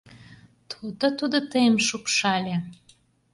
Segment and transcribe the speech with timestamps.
[0.69, 2.55] То-то, тудо тыйым шупшале.